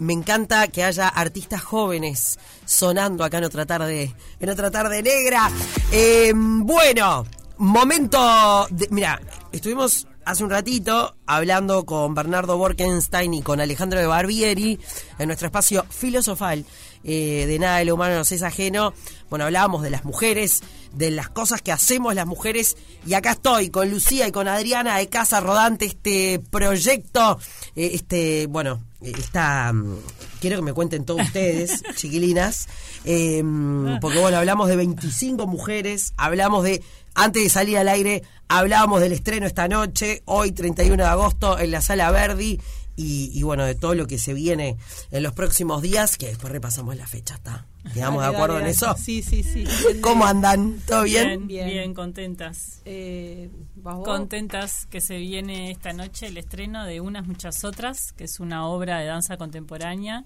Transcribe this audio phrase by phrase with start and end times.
[0.00, 5.48] Me encanta que haya artistas jóvenes sonando acá en otra tarde, en otra tarde negra.
[5.92, 7.24] Eh, bueno,
[7.58, 8.66] momento.
[8.90, 9.20] Mira,
[9.52, 14.80] estuvimos hace un ratito hablando con Bernardo Borkenstein y con Alejandro de Barbieri
[15.16, 16.64] en nuestro espacio filosofal
[17.04, 18.94] eh, de nada de lo humano nos es ajeno.
[19.30, 20.62] Bueno, hablábamos de las mujeres,
[20.92, 22.76] de las cosas que hacemos las mujeres
[23.06, 27.38] y acá estoy con Lucía y con Adriana de Casa Rodante, este proyecto,
[27.76, 29.96] eh, este, bueno, está mm,
[30.40, 32.68] quiero que me cuenten todos ustedes, chiquilinas,
[33.04, 33.42] eh,
[34.00, 36.82] porque bueno, hablamos de 25 mujeres, hablamos de,
[37.14, 41.70] antes de salir al aire, hablábamos del estreno esta noche, hoy 31 de agosto en
[41.70, 42.60] la Sala Verdi,
[42.96, 44.76] y, y, bueno, de todo lo que se viene
[45.10, 47.66] en los próximos días, que después repasamos la fecha, ¿está?
[47.92, 48.94] ¿Quedamos de acuerdo en eso?
[48.96, 49.64] Sí, sí, sí.
[50.00, 50.78] ¿Cómo andan?
[50.86, 51.46] ¿Todo bien?
[51.46, 52.80] Bien, bien, bien contentas.
[52.84, 53.50] Eh,
[53.82, 58.66] contentas que se viene esta noche el estreno de Unas Muchas Otras, que es una
[58.66, 60.24] obra de danza contemporánea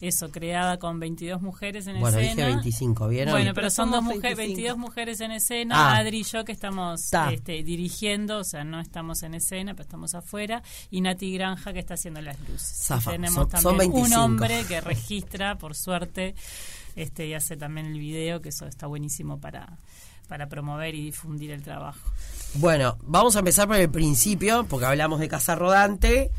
[0.00, 2.34] eso, creada con 22 mujeres en bueno, escena.
[2.34, 3.34] Bueno, dije 25, ¿vieron?
[3.34, 5.96] Bueno, pero son dos mujeres, 22 mujeres en escena, ah.
[5.98, 10.14] Adri y yo que estamos este, dirigiendo, o sea, no estamos en escena, pero estamos
[10.14, 12.88] afuera, y Nati Granja que está haciendo las luces.
[13.04, 16.34] tenemos también un hombre que registra, por suerte,
[16.96, 19.78] este y hace también el video, que eso está buenísimo para
[20.30, 22.08] para promover y difundir el trabajo.
[22.54, 26.30] Bueno, vamos a empezar por el principio, porque hablamos de Casa Rodante.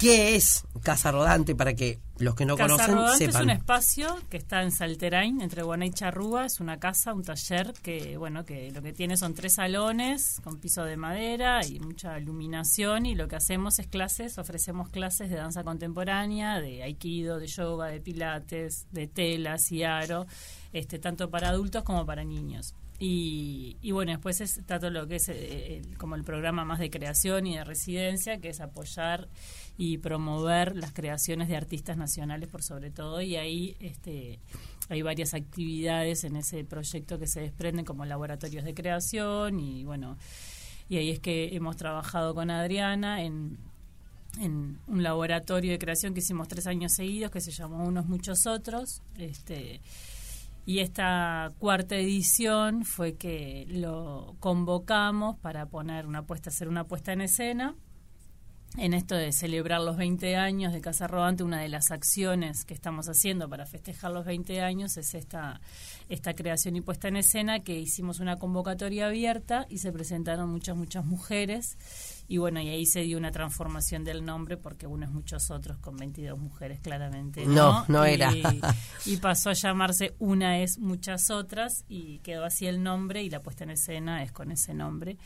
[0.00, 3.36] ¿Qué es Casa Rodante para que los que no casa conocen Rodante sepan?
[3.36, 6.46] es un espacio que está en Salterain, entre Guaná y Charrúa.
[6.46, 10.58] Es una casa, un taller que, bueno, que lo que tiene son tres salones con
[10.58, 13.04] piso de madera y mucha iluminación.
[13.04, 17.88] Y lo que hacemos es clases, ofrecemos clases de danza contemporánea, de aikido, de yoga,
[17.88, 20.26] de pilates, de telas y aro,
[20.72, 22.74] este, tanto para adultos como para niños.
[23.02, 26.90] Y, y, bueno, después está todo lo que es eh, como el programa más de
[26.90, 29.26] creación y de residencia, que es apoyar
[29.78, 33.22] y promover las creaciones de artistas nacionales por sobre todo.
[33.22, 34.38] Y ahí este,
[34.90, 40.18] hay varias actividades en ese proyecto que se desprenden como laboratorios de creación y bueno,
[40.90, 43.56] y ahí es que hemos trabajado con Adriana en,
[44.40, 48.46] en un laboratorio de creación que hicimos tres años seguidos que se llamó Unos Muchos
[48.46, 49.00] Otros.
[49.16, 49.80] Este,
[50.66, 57.12] y esta cuarta edición fue que lo convocamos para poner una puesta, hacer una puesta
[57.12, 57.74] en escena.
[58.76, 62.72] En esto de celebrar los 20 años de Casa Rodante, una de las acciones que
[62.72, 65.60] estamos haciendo para festejar los 20 años es esta,
[66.08, 70.76] esta creación y puesta en escena que hicimos una convocatoria abierta y se presentaron muchas,
[70.76, 71.76] muchas mujeres
[72.30, 75.78] y bueno, y ahí se dio una transformación del nombre porque uno es muchos otros
[75.78, 77.44] con 22 mujeres, claramente.
[77.44, 78.32] No, no, era.
[79.04, 83.40] Y, pasó a llamarse Una es muchas otras y quedó así el nombre y la
[83.40, 85.16] puesta en escena es con ese nombre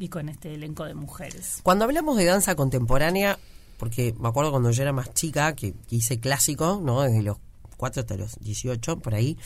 [0.00, 1.60] y con este elenco de mujeres.
[1.62, 3.38] Cuando hablamos de danza contemporánea,
[3.76, 7.02] porque me acuerdo cuando yo era más chica, que, que hice clásico, ¿no?
[7.02, 7.36] Desde los
[7.76, 9.38] 4 hasta los 18, por ahí.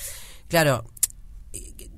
[0.48, 0.86] Claro,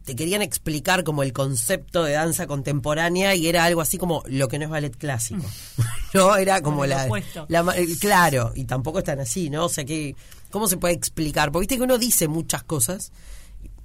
[0.05, 4.49] te querían explicar como el concepto de danza contemporánea y era algo así como lo
[4.49, 5.45] que no es ballet clásico.
[6.15, 7.09] no, era como la,
[7.49, 9.65] la, Claro, y tampoco están así, ¿no?
[9.65, 10.15] O sea que,
[10.51, 11.51] ¿cómo se puede explicar?
[11.51, 13.13] Porque viste que uno dice muchas cosas,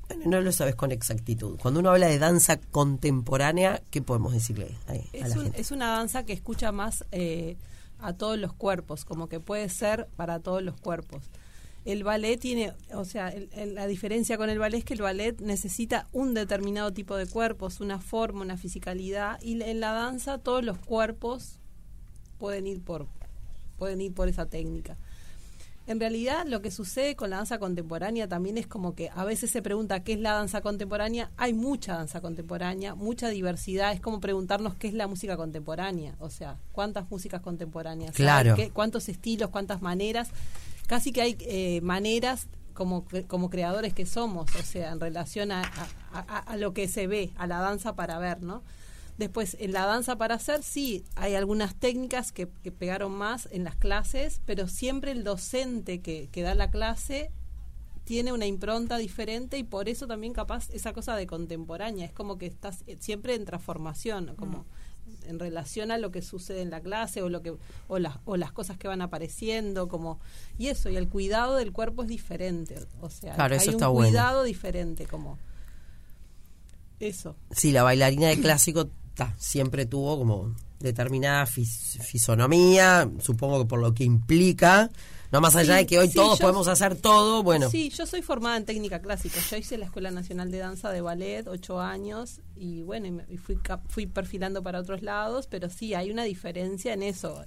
[0.09, 1.57] bueno, no lo sabes con exactitud.
[1.61, 5.61] Cuando uno habla de danza contemporánea, ¿qué podemos decirle a, es, la gente?
[5.61, 7.55] es una danza que escucha más eh,
[7.99, 11.23] a todos los cuerpos, como que puede ser para todos los cuerpos
[11.85, 16.07] el ballet tiene, o sea, la diferencia con el ballet es que el ballet necesita
[16.11, 20.77] un determinado tipo de cuerpos, una forma, una fisicalidad, y en la danza todos los
[20.77, 21.59] cuerpos
[22.37, 23.07] pueden ir por,
[23.77, 24.97] pueden ir por esa técnica.
[25.87, 29.49] En realidad lo que sucede con la danza contemporánea también es como que a veces
[29.49, 34.19] se pregunta qué es la danza contemporánea, hay mucha danza contemporánea, mucha diversidad, es como
[34.19, 38.55] preguntarnos qué es la música contemporánea, o sea, cuántas músicas contemporáneas, claro.
[38.73, 40.29] cuántos estilos, cuántas maneras
[40.89, 45.61] casi que hay eh, maneras como, como creadores que somos, o sea, en relación a,
[46.11, 48.63] a, lo que se ve, a la danza para ver, ¿no?
[49.19, 53.75] Después, en la danza para hacer, sí, hay algunas técnicas que, pegaron más en las
[53.75, 57.29] clases, pero siempre el docente que, que da la clase
[58.03, 62.39] tiene una impronta diferente y por eso también capaz esa cosa de contemporánea, es como
[62.39, 64.59] que estás siempre en transformación, como...
[64.59, 64.88] Mm
[65.25, 67.53] en relación a lo que sucede en la clase o lo que
[67.87, 70.19] o las o las cosas que van apareciendo como
[70.57, 75.05] y eso y el cuidado del cuerpo es diferente o sea hay un cuidado diferente
[75.05, 75.37] como
[76.99, 77.35] eso.
[77.51, 78.89] Sí la bailarina de clásico
[79.37, 84.89] siempre tuvo como determinada fisonomía supongo que por lo que implica
[85.31, 87.69] no más allá de que hoy todos podemos hacer todo, bueno.
[87.69, 89.39] Sí, yo soy formada en técnica clásica.
[89.49, 93.59] Yo hice la Escuela Nacional de Danza de Ballet, ocho años, y bueno, y fui,
[93.87, 97.43] fui perfilando para otros lados, pero sí, hay una diferencia en eso.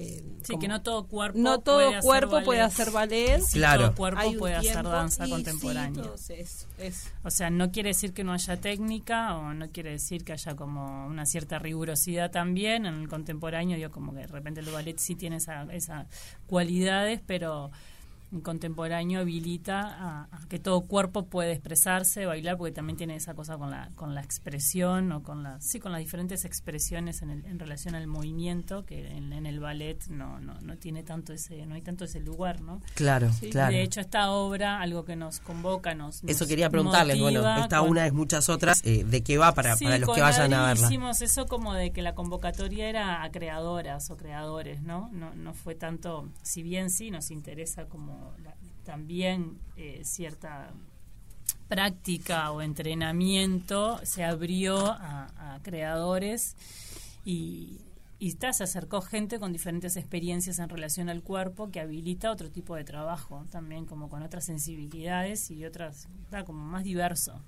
[0.00, 2.44] Eh, Sí, como- que no todo cuerpo no todo puede hacer cuerpo ballet.
[2.44, 3.40] puede hacer ballet.
[3.40, 3.86] Sí, Claro.
[3.86, 6.02] todo cuerpo Hay puede hacer danza y contemporánea.
[6.04, 7.08] todos eso, eso.
[7.24, 10.54] O sea, no quiere decir que no haya técnica o no quiere decir que haya
[10.54, 12.86] como una cierta rigurosidad también.
[12.86, 16.06] En el contemporáneo, yo como que de repente el ballet sí tiene esa- esas
[16.46, 17.70] cualidades, pero
[18.42, 23.56] contemporáneo habilita a, a que todo cuerpo puede expresarse, bailar, porque también tiene esa cosa
[23.56, 27.44] con la, con la expresión o con la, sí, con las diferentes expresiones en, el-
[27.44, 31.64] en relación al movimiento, que en, en el ballet no, no, no tiene tanto ese,
[31.66, 32.80] no hay tanto ese lugar, ¿no?
[32.94, 33.50] Claro, Sí.
[33.50, 33.72] claro.
[33.72, 36.22] De hecho, esta obra, algo que nos convoca, nos.
[36.24, 39.52] Eso nos quería preguntarles, bueno, esta con- una es muchas otras, eh, ¿de qué va
[39.54, 40.86] para, Sí, para los que vayan a verla?
[40.86, 45.08] Hicimos eso como de que la convocatoria era a creadoras o creadores, ¿no?
[45.12, 48.54] No, no fue tanto, si bien sí nos interesa como la-
[48.84, 50.70] también eh, cierta
[51.68, 56.56] práctica o entrenamiento, se abrió a, a creadores
[57.24, 57.80] y,
[58.18, 62.50] y ta, se acercó gente con diferentes experiencias en relación al cuerpo que habilita otro
[62.50, 67.40] tipo de trabajo, también como con otras sensibilidades y otras, está como más diverso.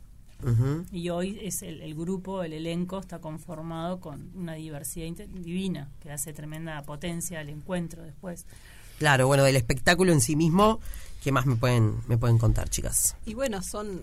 [0.90, 6.10] Y hoy es el, el grupo, el elenco está conformado con una diversidad divina que
[6.10, 8.46] hace tremenda potencia al encuentro después.
[9.00, 10.78] Claro, bueno, del espectáculo en sí mismo,
[11.24, 13.16] ¿qué más me pueden, me pueden contar, chicas?
[13.24, 14.02] Y bueno, son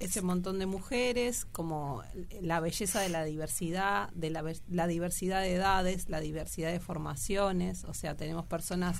[0.00, 2.02] ese montón de mujeres, como
[2.40, 7.84] la belleza de la diversidad, de la, la diversidad de edades, la diversidad de formaciones,
[7.84, 8.96] o sea, tenemos personas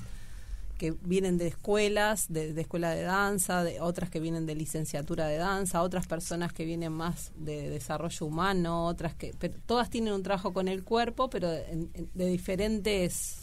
[0.77, 5.25] que vienen de escuelas, de, de escuela de danza, de otras que vienen de licenciatura
[5.25, 10.13] de danza, otras personas que vienen más de desarrollo humano, otras que, pero todas tienen
[10.13, 13.37] un trabajo con el cuerpo, pero en- de diferentes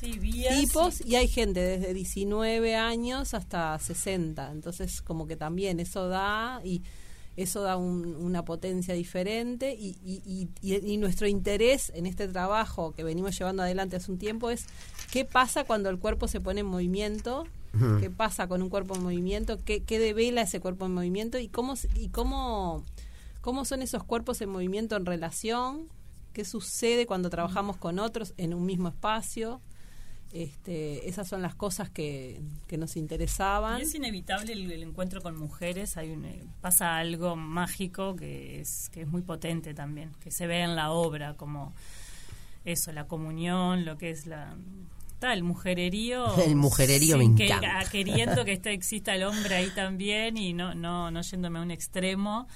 [0.00, 0.58] Sí, vías.
[0.60, 6.60] tipos y hay gente desde 19 años hasta 60 entonces como que también eso da
[6.64, 6.82] y
[7.36, 12.26] eso da un- una potencia diferente y, y- y- y- y nuestro interés en este
[12.26, 14.66] trabajo que venimos llevando adelante hace un tiempo es
[15.12, 17.44] qué pasa cuando el cuerpo se pone en movimiento
[18.00, 21.48] qué pasa con un cuerpo en movimiento qué, qué devela ese cuerpo en movimiento y
[21.48, 22.82] cómo y cómo
[23.40, 25.86] cómo son esos cuerpos en movimiento en relación
[26.32, 29.60] qué sucede cuando trabajamos con otros en un mismo espacio
[30.32, 33.78] este, esas son las cosas que, que nos interesaban.
[33.80, 38.60] Y es inevitable el, el encuentro con mujeres, hay un, eh, pasa algo mágico que
[38.60, 41.72] es, que es muy potente también, que se ve en la obra, como
[42.64, 44.54] eso, la comunión, lo que es la...
[45.12, 46.26] está, el mujererío.
[46.44, 47.88] El mujererío me que- encanta.
[47.90, 51.70] queriendo que esté, exista el hombre ahí también y no, no, no yéndome a un
[51.70, 52.46] extremo,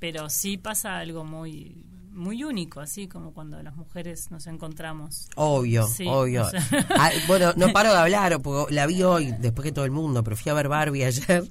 [0.00, 5.28] pero sí pasa algo muy muy único, así como cuando las mujeres nos encontramos.
[5.36, 6.42] Obvio, Sí, obvio.
[6.44, 6.66] o sea.
[6.90, 10.22] Ah, bueno, no paro de hablar, porque la vi hoy, después que todo el mundo,
[10.24, 11.44] pero fui a ver Barbie ayer.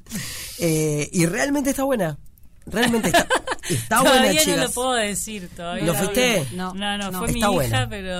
[0.59, 2.17] Eh, y realmente está buena.
[2.65, 3.25] Realmente está,
[3.69, 4.59] está buena, todavía no chicas.
[4.63, 5.85] lo puedo decir todavía.
[5.85, 6.45] ¿Lo fuiste?
[6.53, 7.19] No, No, no, no.
[7.19, 7.89] fue mi Está hija, buena.
[7.89, 8.15] pero...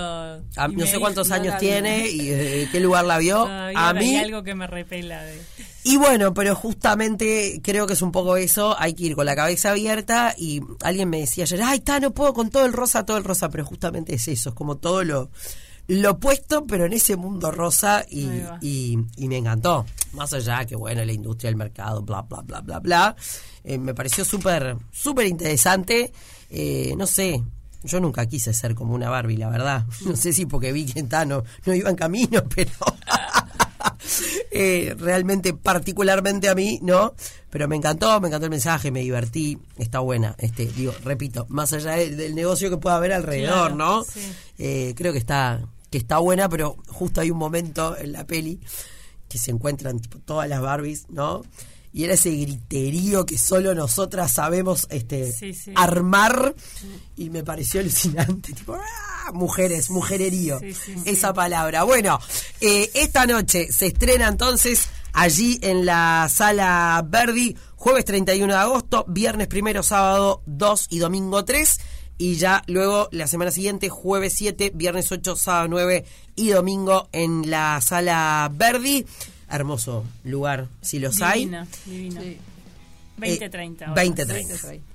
[0.56, 1.60] Ah, no sé cuántos no años vi.
[1.66, 3.44] tiene y eh, qué lugar la vio.
[3.44, 5.40] Todavía A hay mí, algo que me repela de...
[5.82, 9.34] Y bueno, pero justamente creo que es un poco eso, hay que ir con la
[9.34, 13.06] cabeza abierta y alguien me decía ayer, ay, está, no puedo con todo el rosa,
[13.06, 15.30] todo el rosa, pero justamente es eso, es como todo lo,
[15.90, 18.28] lo opuesto, pero en ese mundo rosa y,
[18.60, 19.86] y, y me encantó.
[20.12, 23.16] Más allá que, bueno, la industria, el mercado, bla, bla, bla, bla, bla,
[23.64, 26.12] eh, me pareció súper, súper interesante,
[26.50, 27.42] Eh, no sé.
[27.82, 29.86] Yo nunca quise ser como una Barbie, la verdad.
[30.04, 32.70] No sé si porque vi que está, no, no iba en camino, pero
[34.50, 37.14] eh, realmente particularmente a mí, ¿no?
[37.50, 40.34] Pero me encantó, me encantó el mensaje, me divertí, está buena.
[40.38, 44.04] Este, digo, repito, más allá del, del negocio que pueda haber alrededor, Claro, ¿no?
[44.04, 44.20] sí.
[44.58, 48.60] Eh, creo que está, que está buena, pero justo hay un momento en la peli
[49.28, 51.42] que se encuentran tipo, todas las Barbies, ¿no?
[51.92, 55.72] Y era ese griterío que solo nosotras sabemos este Sí, sí.
[55.74, 56.54] armar
[57.16, 59.32] y me pareció alucinante, tipo, ¡ah!
[59.32, 60.72] mujeres, mujererío, Sí,
[61.04, 61.82] esa palabra.
[61.84, 62.18] Bueno,
[62.60, 69.04] eh, esta noche se estrena entonces allí en la sala Verdi, jueves 31 de agosto,
[69.08, 71.78] viernes primero, sábado 2 y domingo 3.
[72.20, 76.04] Y ya luego la semana siguiente, jueves 7, viernes 8, sábado 9
[76.36, 79.06] y domingo en la sala Verdi.
[79.48, 81.90] Hermoso lugar, si los Divina, hay.
[81.90, 82.20] divina.
[82.20, 82.36] Sí.
[83.18, 83.82] 20-30.
[83.86, 83.94] ahora.
[84.02, 84.58] 20, 20, 30.
[84.68, 84.89] 30.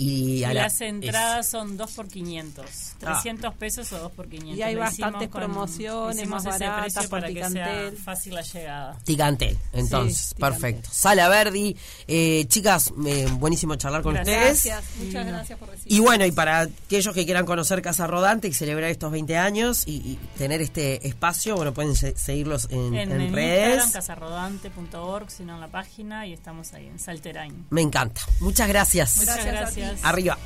[0.00, 2.64] Y, Y a la- las entradas son 2 por 500.
[2.66, 2.94] Ah.
[3.20, 4.56] 300 pesos o 2 por 500.
[4.56, 7.96] Y hay Lo bastantes con- promociones, más baratas, para que sea Ticantel.
[7.98, 8.96] fácil la llegada.
[9.04, 10.60] Ticantel, entonces, Sí, Ticantel.
[10.60, 10.88] perfecto.
[10.92, 11.76] Sala Verdi,
[12.06, 14.36] eh, chicas, eh, buenísimo charlar con Gracias.
[14.36, 14.64] ustedes.
[14.66, 15.92] Gracias, muchas gracias por recibir.
[15.92, 19.82] Y bueno, y para aquellos que quieran conocer Casa Rodante y celebrar estos 20 años
[19.86, 23.82] y, y tener este espacio, bueno, pueden se- seguirlos en, En, en en redes.
[23.84, 27.66] Instagram, casarrodante.org, sino en la página, y estamos ahí en Salterain.
[27.70, 28.20] Me encanta.
[28.40, 29.16] Muchas gracias.
[29.18, 29.87] Muchas Gracias a ti.
[29.88, 30.04] Gracias.
[30.04, 30.38] Arriba.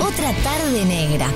[0.00, 1.28] Otra tarde negra.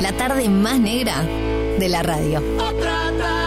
[0.00, 2.42] La tarde más negra de la radio.
[2.58, 3.45] Otra tarde